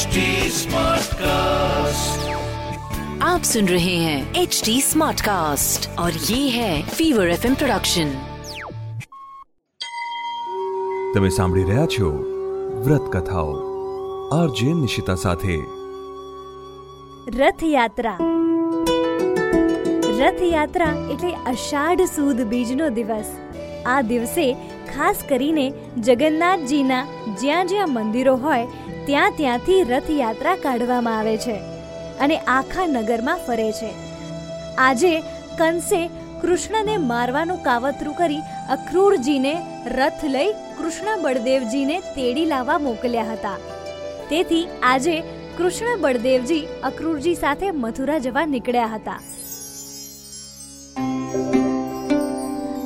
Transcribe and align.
HD 0.00 0.20
Smartcast. 0.50 2.20
आप 3.22 3.42
सुन 3.44 3.66
रहे 3.68 3.96
हैं 3.96 4.42
एच 4.42 4.60
डी 4.64 4.74
स्मार्ट 4.82 5.20
कास्ट 5.20 5.88
और 5.98 6.12
ये 6.26 6.38
है 6.50 6.70
फीवर 6.90 7.30
एफ 7.30 7.44
प्रोडक्शन 7.54 8.14
તમે 11.14 11.30
સાંભળી 11.30 11.64
રહ્યા 11.64 11.84
છો 11.88 12.08
વ્રત 12.86 13.10
કથાઓ 13.14 13.52
આરજે 14.36 14.70
નિશિતા 14.76 15.18
સાથે 15.24 15.58
રથયાત્રા 17.36 18.16
રથયાત્રા 20.14 20.94
એટલે 21.08 21.34
અષાઢ 21.46 22.06
સુદ 22.14 22.42
બીજનો 22.54 22.88
દિવસ 22.96 23.36
આ 23.86 24.00
દિવસે 24.04 24.46
ખાસ 24.93 25.25
કરીને 25.29 25.65
જગન્નાથજીના 26.07 27.03
જ્યાં 27.41 27.71
જ્યાં 27.71 27.93
મંદિરો 27.97 28.35
હોય, 28.45 28.71
ત્યાં 29.07 29.37
ત્યાંથી 29.39 29.81
રથયાત્રા 29.91 30.55
કાઢવામાં 30.65 31.19
આવે 31.19 31.35
છે 31.45 31.57
અને 32.23 32.37
આખા 32.55 32.87
નગરમાં 32.95 33.43
ફરે 33.47 33.69
છે. 33.79 33.91
આજે 34.77 35.13
કંસે 35.59 36.01
કૃષ્ણને 36.41 36.95
મારવાનું 37.09 37.63
કાવતરું 37.67 38.17
કરી 38.19 38.45
અક્રૂરજીને 38.69 39.53
રથ 39.97 40.23
લઈ 40.35 40.55
કૃષ્ણ 40.77 41.21
બળદેવજીને 41.25 41.97
તેડી 42.15 42.47
લાવવા 42.53 42.79
મોકલ્યા 42.87 43.29
હતા. 43.33 43.59
તેથી 44.29 44.63
આજે 44.83 45.15
કૃષ્ણ 45.57 46.01
બળદેવજી 46.05 46.63
અક્રૂરજી 46.89 47.37
સાથે 47.43 47.71
મથુરા 47.83 48.23
જવા 48.25 48.45
નીકળ્યા 48.53 48.93
હતા. 48.95 49.19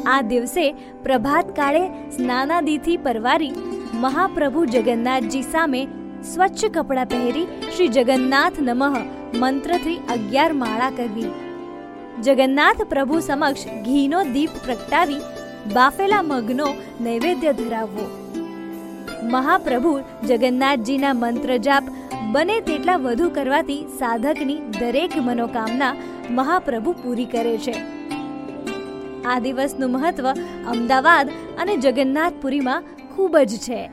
આ 0.05 0.21
દિવસે 0.21 0.65
પ્રભાત 1.03 1.55
કાળે 1.55 1.83
સ્નાનાદિથી 2.09 2.97
પરવારી 2.97 3.53
મહાપ્રભુ 3.93 4.65
જગન્નાથજી 4.65 5.41
સામે 5.41 5.81
સ્વચ્છ 6.23 6.65
કપડાં 6.65 7.07
પહેરી 7.07 7.47
શ્રી 7.75 7.87
જગન્નાથ 7.87 8.59
નમઃ 8.59 8.97
મંત્રથી 9.37 9.95
અગિયાર 10.09 10.53
માળા 10.53 10.89
કરવી. 10.89 11.31
જગન્નાથ 12.23 12.84
પ્રભુ 12.84 13.20
સમક્ષ 13.20 13.65
ઘીનો 13.85 14.23
દીપ 14.23 14.49
પ્રગટાવી 14.49 15.23
બાફેલા 15.73 16.21
મગનો 16.21 16.67
નૈવેદ્ય 17.01 17.53
ધરાવવો. 17.53 18.05
મહાપ્રભુ 19.31 19.99
જગન્નાથજીના 20.27 21.13
મંત્ર 21.13 21.57
જાપ 21.57 21.84
બને 22.31 22.62
તેટલા 22.62 22.97
વધુ 22.97 23.29
કરવાથી 23.29 23.81
સાધકની 23.99 24.63
દરેક 24.79 25.12
મનોકામના 25.17 25.95
મહાપ્રભુ 26.29 26.91
પૂરી 27.03 27.25
કરે 27.25 27.57
છે. 27.57 27.95
આ 29.26 29.40
દિવસનું 29.40 29.91
મહત્વ 29.91 30.31
અમદાવાદ 30.68 31.29
અને 31.57 31.77
જગન્નાથપુરીમાં 31.77 32.84
ખૂબ 33.15 33.37
જ 33.37 33.57
છે. 33.57 33.91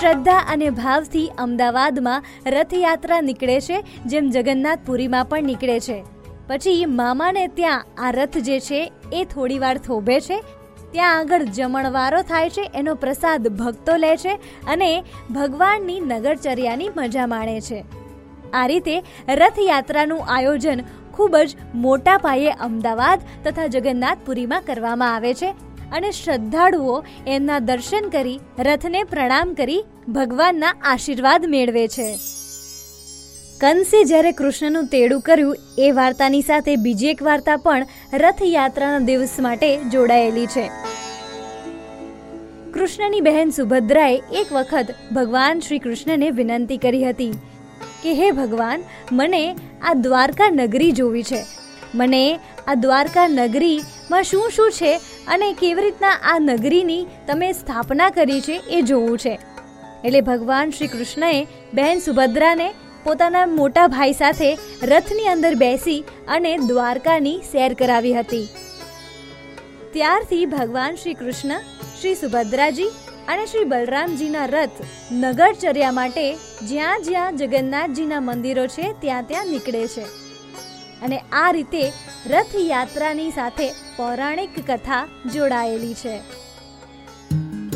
શ્રદ્ધા 0.00 0.38
અને 0.48 0.70
ભાવથી 0.70 1.30
અમદાવાદમાં 1.38 2.24
રથયાત્રા 2.46 3.20
નીકળે 3.20 3.60
છે, 3.60 3.84
જેમ 4.06 4.30
જગન્નાથપુરીમાં 4.30 5.24
પણ 5.24 5.42
નીકળે 5.42 5.80
છે. 5.80 6.04
પછી 6.48 6.84
મામાને 6.84 7.46
ત્યાં 7.46 7.86
આ 7.98 8.10
રથ 8.10 8.38
જે 8.38 8.60
છે, 8.60 8.92
એ 9.12 9.24
થોડીવાર 9.24 9.78
થોભે 9.78 10.20
છે. 10.20 10.44
ત્યાં 10.92 11.18
આગળ 11.18 11.42
જમણવારો 11.42 12.22
થાય 12.22 12.50
છે, 12.50 12.70
એનો 12.74 12.94
પ્રસાદ 12.94 13.48
ભક્તો 13.48 13.96
લે 13.96 14.16
છે 14.16 14.34
અને 14.66 15.04
ભગવાનની 15.30 16.00
નગરચર્યાની 16.00 16.90
મજા 16.96 17.26
માણે 17.26 17.60
છે. 17.60 17.84
આ 18.52 18.66
રીતે 18.66 19.02
રથયાત્રાનું 19.28 20.24
આયોજન 20.28 20.80
ખૂબ 21.12 21.36
જ 21.36 21.56
મોટા 21.74 22.18
પાયે 22.18 22.50
અમદાવાદ 22.50 23.20
તથા 23.44 23.66
જગન્નાથપુરીમાં 23.66 24.62
કરવામાં 24.66 25.14
આવે 25.14 25.34
છે. 25.34 25.50
અને 25.92 26.10
શ્રદ્ધાળુઓ 26.10 27.04
એમના 27.26 27.58
દર્શન 27.58 28.08
કરી, 28.08 28.40
રથને 28.58 29.04
પ્રણામ 29.04 29.54
કરી, 29.54 29.84
ભગવાનના 30.08 30.74
આશીર્વાદ 30.82 31.44
મેળવે 31.48 31.88
છે. 31.88 32.18
કંસે 33.60 34.04
જ્યારે 34.04 34.32
કૃષ્ણનું 34.32 34.86
તેડું 34.86 35.20
કર્યું, 35.20 35.56
એ 35.78 35.90
વાર્તાની 35.90 36.42
સાથે 36.42 36.76
બીજી 36.76 37.06
એક 37.06 37.22
વાર્તા 37.22 37.56
પણ 37.56 37.86
રથયાત્રાના 38.14 38.98
દિવસ 38.98 39.40
માટે 39.40 39.84
જોડાયેલી 39.84 40.46
છે. 40.46 40.70
કૃષ્ણની 42.74 43.20
બહેન 43.20 43.50
સુભદ્રાએ 43.50 44.22
એક 44.32 44.52
વખત 44.52 44.86
ભગવાન 45.14 45.60
શ્રી 45.60 45.78
કૃષ્ણને 45.78 46.30
વિનંતી 46.30 46.76
કરી 46.76 47.04
હતી. 47.04 47.32
કે 48.02 48.14
હે 48.14 48.30
ભગવાન, 48.30 48.84
મને 49.12 49.56
આ 49.82 49.94
દ્વારકા 49.94 50.50
નગરી 50.50 50.92
જોવી 50.92 51.22
છે. 51.22 51.42
મને 51.94 52.38
આ 52.68 52.74
દ્વારકા 52.74 53.28
નગરીમાં 53.28 54.22
શું 54.22 54.50
શું 54.50 54.70
છે 54.70 54.92
અને 55.26 55.48
કેવી 55.52 55.82
રીતના 55.82 56.14
આ 56.24 56.38
નગરીની 56.38 57.06
તમે 57.26 57.52
સ્થાપના 57.52 58.10
કરી 58.10 58.40
છે 58.40 58.60
એ 58.70 58.82
જોવું 58.82 59.18
છે. 59.18 59.34
એટલે 60.04 60.20
ભગવાન 60.20 60.70
શ્રી 60.70 60.86
કૃષ્ણએ 60.86 61.46
બહેન 61.74 61.98
સુભદ્રાને 61.98 62.68
પોતાના 63.04 63.46
મોટા 63.46 63.86
ભાઈ 63.86 64.12
સાથે 64.12 64.50
રથની 64.82 65.28
અંદર 65.28 65.54
બેસી 65.54 66.00
અને 66.28 66.52
દ્વારકાની 66.56 67.38
સેર 67.52 67.74
કરાવી 67.74 68.12
હતી. 68.12 68.48
ત્યારથી 69.92 70.46
ભગવાન 70.46 70.94
શ્રી 70.94 71.14
કૃષ્ણ, 71.14 71.58
શ્રી 72.00 72.14
સુભદ્રાજી 72.14 72.90
અને 73.28 73.46
શ્રી 73.46 73.64
બલરામજીના 73.64 74.46
રથ 74.46 74.70
નગરચર્યા 75.12 75.92
માટે 75.92 76.34
જ્યાં 76.62 77.02
જ્યાં 77.02 77.36
જગન્નાથજીના 77.36 78.20
મંદિરો 78.20 78.66
છે, 78.66 78.94
ત્યાં 79.00 79.24
ત્યાં 79.24 79.46
નીકળે 79.46 79.88
છે. 79.88 80.04
અને 81.02 81.18
આ 81.18 81.50
રીતે 81.50 81.92
રથયાત્રાની 82.26 83.30
સાથે 83.30 83.70
પૌરાણિક 83.70 84.70
કથા 84.70 85.08
જોડાયેલી 85.32 85.94
છે. 85.94 86.20